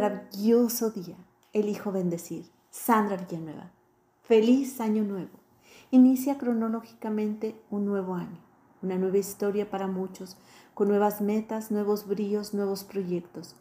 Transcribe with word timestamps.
maravilloso 0.00 0.90
día. 0.92 1.16
Elijo 1.52 1.92
bendecir. 1.92 2.46
Sandra 2.70 3.18
Villanueva. 3.18 3.70
Feliz 4.22 4.80
año 4.80 5.04
nuevo. 5.04 5.40
Inicia 5.90 6.38
cronológicamente 6.38 7.60
un 7.68 7.84
nuevo 7.84 8.14
año, 8.14 8.38
una 8.80 8.96
nueva 8.96 9.18
historia 9.18 9.68
para 9.68 9.88
muchos, 9.88 10.38
con 10.72 10.88
nuevas 10.88 11.20
metas, 11.20 11.70
nuevos 11.70 12.06
bríos, 12.06 12.54
nuevos 12.54 12.82
proyectos, 12.82 13.56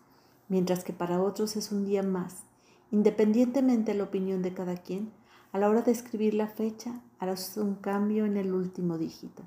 mientras 0.48 0.86
que 0.86 0.94
para 0.94 1.22
otros 1.22 1.58
es 1.58 1.74
un 1.74 1.86
día 1.86 2.04
más. 2.04 2.44
Independientemente 2.90 3.92
de 3.92 3.98
la 3.98 4.06
opinión 4.06 4.42
de 4.42 4.54
cada 4.54 4.78
quien, 4.78 5.12
a 5.52 5.58
la 5.58 5.68
hora 5.68 5.82
de 5.82 5.92
escribir 5.92 6.36
la 6.36 6.48
fecha 6.48 7.02
harás 7.20 7.58
un 7.58 7.76
cambio 7.76 8.26
en 8.26 8.38
el 8.38 8.54
último 8.54 8.98
dígito. 8.98 9.44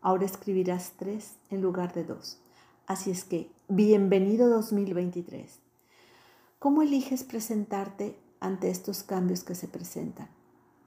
Ahora 0.00 0.26
escribirás 0.26 0.92
tres 0.96 1.34
en 1.50 1.62
lugar 1.62 1.94
de 1.94 2.04
dos. 2.04 2.38
Así 2.86 3.10
es 3.10 3.24
que, 3.24 3.50
bienvenido 3.66 4.48
2023. 4.48 5.67
¿Cómo 6.60 6.82
eliges 6.82 7.22
presentarte 7.22 8.18
ante 8.40 8.68
estos 8.68 9.04
cambios 9.04 9.44
que 9.44 9.54
se 9.54 9.68
presentan? 9.68 10.28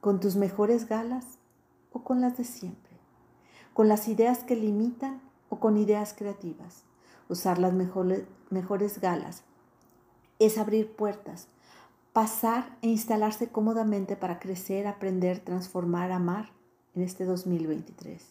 ¿Con 0.01 0.19
tus 0.19 0.35
mejores 0.35 0.89
galas 0.89 1.37
o 1.93 2.03
con 2.03 2.19
las 2.19 2.37
de 2.37 2.43
siempre? 2.43 2.91
¿Con 3.73 3.87
las 3.87 4.09
ideas 4.09 4.39
que 4.39 4.57
limitan 4.57 5.21
o 5.47 5.61
con 5.61 5.77
ideas 5.77 6.13
creativas? 6.13 6.83
Usar 7.29 7.57
las 7.57 7.71
mejores, 7.71 8.99
galas 8.99 9.43
es 10.39 10.57
abrir 10.57 10.91
puertas, 10.91 11.47
pasar 12.11 12.77
e 12.81 12.89
instalarse 12.89 13.47
cómodamente 13.47 14.17
para 14.17 14.39
crecer, 14.39 14.87
aprender, 14.87 15.39
transformar, 15.39 16.11
amar 16.11 16.51
en 16.95 17.03
este 17.03 17.23
2023. 17.23 18.21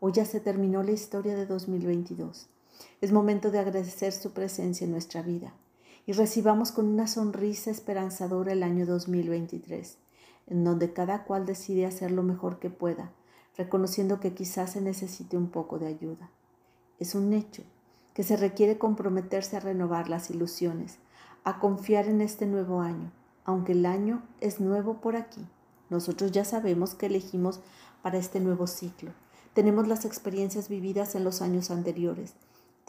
Hoy 0.00 0.12
ya 0.12 0.24
se 0.24 0.40
terminó 0.40 0.82
la 0.82 0.92
historia 0.92 1.36
de 1.36 1.44
2022. 1.44 2.48
Es 3.02 3.12
momento 3.12 3.50
de 3.50 3.58
agradecer 3.58 4.14
su 4.14 4.32
presencia 4.32 4.86
en 4.86 4.92
nuestra 4.92 5.20
vida 5.20 5.52
y 6.06 6.12
recibamos 6.12 6.72
con 6.72 6.86
una 6.86 7.06
sonrisa 7.06 7.70
esperanzadora 7.70 8.52
el 8.52 8.62
año 8.62 8.86
2023, 8.86 9.98
en 10.46 10.64
donde 10.64 10.92
cada 10.92 11.24
cual 11.24 11.46
decide 11.46 11.86
hacer 11.86 12.10
lo 12.10 12.22
mejor 12.22 12.58
que 12.58 12.70
pueda, 12.70 13.12
reconociendo 13.56 14.20
que 14.20 14.34
quizás 14.34 14.72
se 14.72 14.80
necesite 14.80 15.36
un 15.36 15.50
poco 15.50 15.78
de 15.78 15.86
ayuda. 15.86 16.30
Es 16.98 17.14
un 17.14 17.32
hecho 17.32 17.62
que 18.14 18.22
se 18.22 18.36
requiere 18.36 18.78
comprometerse 18.78 19.56
a 19.56 19.60
renovar 19.60 20.08
las 20.08 20.30
ilusiones, 20.30 20.98
a 21.44 21.58
confiar 21.58 22.06
en 22.06 22.20
este 22.20 22.46
nuevo 22.46 22.80
año, 22.80 23.12
aunque 23.44 23.72
el 23.72 23.86
año 23.86 24.22
es 24.40 24.60
nuevo 24.60 25.00
por 25.00 25.16
aquí. 25.16 25.46
Nosotros 25.88 26.32
ya 26.32 26.44
sabemos 26.44 26.94
que 26.94 27.06
elegimos 27.06 27.60
para 28.02 28.18
este 28.18 28.40
nuevo 28.40 28.66
ciclo. 28.66 29.12
Tenemos 29.54 29.88
las 29.88 30.04
experiencias 30.04 30.68
vividas 30.68 31.14
en 31.14 31.24
los 31.24 31.42
años 31.42 31.70
anteriores 31.70 32.34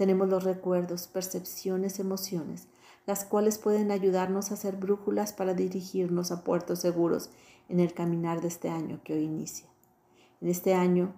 tenemos 0.01 0.29
los 0.29 0.43
recuerdos, 0.43 1.05
percepciones, 1.05 1.99
emociones, 1.99 2.67
las 3.05 3.25
cuales 3.25 3.57
pueden 3.57 3.91
ayudarnos 3.91 4.51
a 4.51 4.55
ser 4.55 4.75
brújulas 4.75 5.33
para 5.33 5.53
dirigirnos 5.53 6.31
a 6.31 6.43
puertos 6.43 6.79
seguros 6.79 7.29
en 7.69 7.79
el 7.79 7.93
caminar 7.93 8.41
de 8.41 8.47
este 8.47 8.69
año 8.69 8.99
que 9.03 9.13
hoy 9.13 9.23
inicia. 9.23 9.67
En 10.41 10.49
este 10.49 10.73
año, 10.73 11.13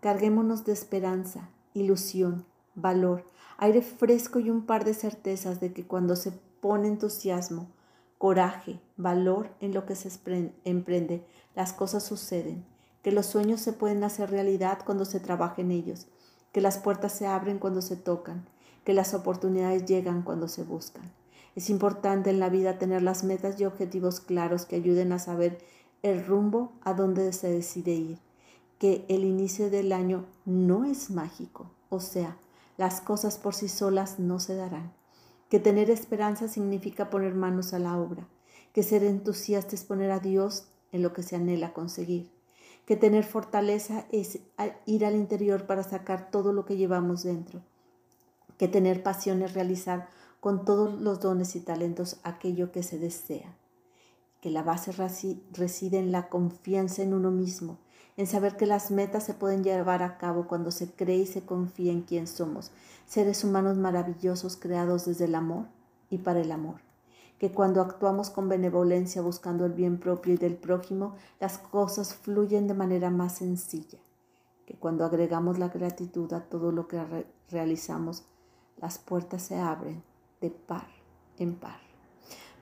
carguémonos 0.00 0.64
de 0.64 0.72
esperanza, 0.72 1.50
ilusión, 1.72 2.44
valor, 2.74 3.24
aire 3.58 3.82
fresco 3.82 4.38
y 4.38 4.50
un 4.50 4.66
par 4.66 4.84
de 4.84 4.94
certezas 4.94 5.60
de 5.60 5.72
que 5.72 5.86
cuando 5.86 6.16
se 6.16 6.32
pone 6.60 6.88
entusiasmo, 6.88 7.68
coraje, 8.18 8.80
valor 8.96 9.50
en 9.60 9.74
lo 9.74 9.86
que 9.86 9.94
se 9.94 10.10
emprende, 10.64 11.26
las 11.54 11.72
cosas 11.72 12.02
suceden, 12.02 12.64
que 13.02 13.12
los 13.12 13.26
sueños 13.26 13.60
se 13.60 13.72
pueden 13.72 14.02
hacer 14.02 14.30
realidad 14.30 14.78
cuando 14.84 15.04
se 15.04 15.20
trabaja 15.20 15.60
en 15.62 15.70
ellos 15.70 16.06
que 16.54 16.60
las 16.60 16.78
puertas 16.78 17.12
se 17.12 17.26
abren 17.26 17.58
cuando 17.58 17.82
se 17.82 17.96
tocan, 17.96 18.46
que 18.84 18.94
las 18.94 19.14
oportunidades 19.14 19.86
llegan 19.86 20.22
cuando 20.22 20.48
se 20.48 20.62
buscan. 20.62 21.10
Es 21.56 21.70
importante 21.70 22.30
en 22.30 22.40
la 22.40 22.48
vida 22.48 22.78
tener 22.78 23.02
las 23.02 23.24
metas 23.24 23.60
y 23.60 23.64
objetivos 23.64 24.20
claros 24.20 24.66
que 24.66 24.76
ayuden 24.76 25.12
a 25.12 25.18
saber 25.18 25.58
el 26.02 26.24
rumbo 26.24 26.72
a 26.82 26.92
donde 26.92 27.32
se 27.32 27.48
decide 27.50 27.92
ir, 27.92 28.18
que 28.78 29.04
el 29.08 29.24
inicio 29.24 29.70
del 29.70 29.92
año 29.92 30.26
no 30.44 30.84
es 30.84 31.10
mágico, 31.10 31.70
o 31.88 32.00
sea, 32.00 32.36
las 32.76 33.00
cosas 33.00 33.38
por 33.38 33.54
sí 33.54 33.68
solas 33.68 34.18
no 34.18 34.40
se 34.40 34.56
darán, 34.56 34.92
que 35.48 35.60
tener 35.60 35.90
esperanza 35.90 36.48
significa 36.48 37.08
poner 37.08 37.34
manos 37.34 37.72
a 37.72 37.78
la 37.78 37.96
obra, 37.96 38.26
que 38.72 38.82
ser 38.82 39.04
entusiasta 39.04 39.74
es 39.74 39.84
poner 39.84 40.10
a 40.10 40.18
Dios 40.18 40.66
en 40.92 41.02
lo 41.02 41.12
que 41.12 41.22
se 41.22 41.36
anhela 41.36 41.72
conseguir, 41.72 42.30
que 42.84 42.96
tener 42.96 43.24
fortaleza 43.24 44.06
es 44.10 44.40
ir 44.84 45.06
al 45.06 45.14
interior 45.14 45.66
para 45.66 45.84
sacar 45.84 46.30
todo 46.30 46.52
lo 46.52 46.64
que 46.66 46.76
llevamos 46.76 47.22
dentro, 47.22 47.62
que 48.58 48.68
tener 48.68 49.02
pasión 49.02 49.42
es 49.42 49.54
realizar 49.54 50.08
con 50.40 50.64
todos 50.64 51.00
los 51.00 51.20
dones 51.20 51.56
y 51.56 51.60
talentos 51.60 52.18
aquello 52.22 52.70
que 52.70 52.82
se 52.82 52.98
desea, 52.98 53.56
que 54.40 54.50
la 54.50 54.62
base 54.62 54.92
reside 54.92 55.98
en 55.98 56.12
la 56.12 56.28
confianza 56.28 57.02
en 57.02 57.14
uno 57.14 57.30
mismo, 57.30 57.78
en 58.16 58.26
saber 58.26 58.56
que 58.56 58.66
las 58.66 58.90
metas 58.90 59.24
se 59.24 59.34
pueden 59.34 59.64
llevar 59.64 60.02
a 60.02 60.18
cabo 60.18 60.46
cuando 60.46 60.70
se 60.70 60.90
cree 60.90 61.16
y 61.16 61.26
se 61.26 61.46
confía 61.46 61.92
en 61.92 62.02
quién 62.02 62.26
somos, 62.26 62.70
seres 63.06 63.42
humanos 63.42 63.76
maravillosos 63.78 64.56
creados 64.56 65.06
desde 65.06 65.24
el 65.24 65.34
amor 65.34 65.66
y 66.10 66.18
para 66.18 66.40
el 66.40 66.52
amor. 66.52 66.80
Que 67.38 67.50
cuando 67.50 67.80
actuamos 67.80 68.30
con 68.30 68.48
benevolencia 68.48 69.20
buscando 69.22 69.66
el 69.66 69.72
bien 69.72 69.98
propio 69.98 70.34
y 70.34 70.36
del 70.36 70.56
prójimo, 70.56 71.16
las 71.40 71.58
cosas 71.58 72.14
fluyen 72.14 72.68
de 72.68 72.74
manera 72.74 73.10
más 73.10 73.36
sencilla, 73.36 73.98
que 74.66 74.74
cuando 74.74 75.04
agregamos 75.04 75.58
la 75.58 75.68
gratitud 75.68 76.32
a 76.34 76.44
todo 76.44 76.70
lo 76.70 76.86
que 76.86 77.02
realizamos, 77.50 78.24
las 78.78 78.98
puertas 78.98 79.42
se 79.42 79.58
abren 79.58 80.02
de 80.40 80.50
par 80.50 80.88
en 81.38 81.54
par. 81.56 81.80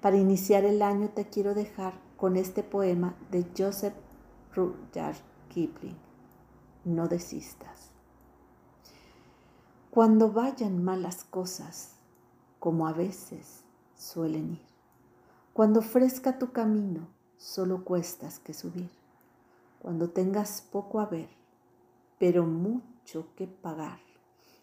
Para 0.01 0.17
iniciar 0.17 0.65
el 0.65 0.83
año 0.83 1.11
te 1.11 1.29
quiero 1.29 1.55
dejar 1.55 1.95
con 2.17 2.37
este 2.37 2.63
poema 2.63 3.15
de 3.31 3.47
Joseph 3.57 3.95
Rudyard 4.55 5.17
Kipling. 5.49 5.97
No 6.85 7.09
desistas. 7.09 7.91
Cuando 9.91 10.33
vayan 10.33 10.83
malas 10.83 11.25
cosas, 11.25 11.97
como 12.59 12.87
a 12.87 12.93
veces 12.93 13.65
suelen 13.97 14.53
ir. 14.53 14.67
Cuando 15.53 15.81
ofrezca 15.81 16.39
tu 16.39 16.53
camino, 16.53 17.09
solo 17.37 17.85
cuestas 17.85 18.39
que 18.39 18.55
subir. 18.55 18.91
Cuando 19.81 20.09
tengas 20.09 20.63
poco 20.63 21.01
a 21.01 21.07
ver, 21.07 21.29
pero 22.19 22.47
mucho 22.47 23.27
que 23.37 23.47
pagar. 23.47 23.99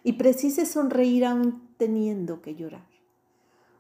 Y 0.04 0.14
precises 0.14 0.72
sonreír 0.72 1.26
aún 1.26 1.70
teniendo 1.78 2.42
que 2.42 2.56
llorar. 2.56 2.88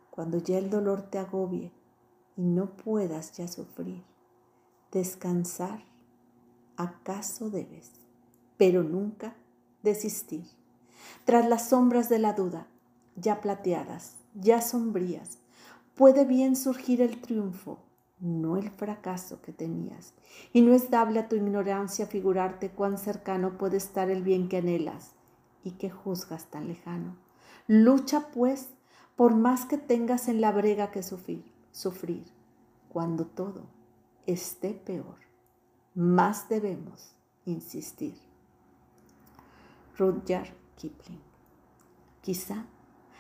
Cuando 0.10 0.38
ya 0.38 0.58
el 0.58 0.70
dolor 0.70 1.04
te 1.04 1.18
agobie 1.18 1.72
y 2.36 2.42
no 2.42 2.76
puedas 2.76 3.38
ya 3.38 3.48
sufrir. 3.48 4.04
Descansar, 4.92 5.84
acaso 6.76 7.50
debes, 7.50 7.92
pero 8.58 8.84
nunca 8.84 9.36
desistir. 9.82 10.46
Tras 11.24 11.48
las 11.48 11.70
sombras 11.70 12.10
de 12.10 12.20
la 12.20 12.34
duda, 12.34 12.68
ya 13.16 13.40
plateadas, 13.40 14.18
ya 14.34 14.62
sombrías, 14.62 15.38
puede 15.96 16.26
bien 16.26 16.56
surgir 16.56 17.02
el 17.02 17.22
triunfo, 17.22 17.80
no 18.20 18.58
el 18.58 18.70
fracaso 18.72 19.42
que 19.42 19.54
tenías. 19.54 20.14
Y 20.52 20.62
no 20.62 20.74
es 20.74 20.90
dable 20.90 21.20
a 21.20 21.30
tu 21.30 21.38
ignorancia 21.38 22.08
figurarte 22.08 22.72
cuán 22.72 22.98
cercano 22.98 23.58
puede 23.58 23.78
estar 23.78 24.10
el 24.10 24.24
bien 24.24 24.50
que 24.50 24.58
anhelas 24.58 25.14
y 25.64 25.72
que 25.72 25.90
juzgas 25.90 26.46
tan 26.46 26.68
lejano. 26.68 27.16
Lucha, 27.68 28.30
pues, 28.32 28.70
por 29.16 29.36
más 29.36 29.66
que 29.66 29.78
tengas 29.78 30.28
en 30.28 30.42
la 30.42 30.52
brega 30.52 30.92
que 30.92 31.04
sufrir, 31.04 31.52
sufrir. 31.72 32.26
Cuando 32.90 33.26
todo 33.26 33.64
esté 34.26 34.74
peor, 34.74 35.18
más 35.94 36.50
debemos 36.50 37.14
insistir. 37.46 38.16
Rudyard 39.98 40.54
Kipling. 40.78 41.22
Quizá 42.22 42.66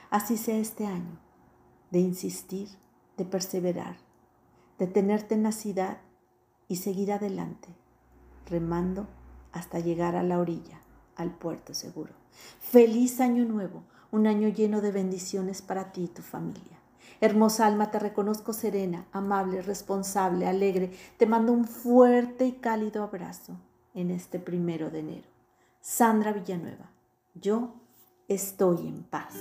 así 0.09 0.37
sea 0.37 0.57
este 0.57 0.85
año 0.85 1.19
de 1.91 1.99
insistir, 1.99 2.69
de 3.17 3.25
perseverar, 3.25 3.97
de 4.77 4.87
tener 4.87 5.23
tenacidad 5.23 5.99
y 6.67 6.77
seguir 6.77 7.11
adelante, 7.11 7.75
remando 8.45 9.07
hasta 9.51 9.79
llegar 9.79 10.15
a 10.15 10.23
la 10.23 10.39
orilla, 10.39 10.81
al 11.19 11.31
puerto 11.31 11.73
seguro. 11.73 12.13
Feliz 12.59 13.19
año 13.19 13.45
nuevo, 13.45 13.83
un 14.11 14.27
año 14.27 14.49
lleno 14.49 14.81
de 14.81 14.91
bendiciones 14.91 15.61
para 15.61 15.91
ti 15.91 16.03
y 16.03 16.07
tu 16.07 16.21
familia. 16.21 16.79
Hermosa 17.21 17.67
alma, 17.67 17.91
te 17.91 17.99
reconozco 17.99 18.53
serena, 18.53 19.05
amable, 19.11 19.61
responsable, 19.61 20.47
alegre. 20.47 20.91
Te 21.17 21.25
mando 21.25 21.51
un 21.51 21.65
fuerte 21.65 22.45
y 22.45 22.53
cálido 22.53 23.03
abrazo 23.03 23.57
en 23.93 24.11
este 24.11 24.39
primero 24.39 24.89
de 24.89 24.99
enero. 24.99 25.27
Sandra 25.81 26.31
Villanueva, 26.31 26.91
yo 27.33 27.73
estoy 28.27 28.87
en 28.87 29.03
paz. 29.03 29.33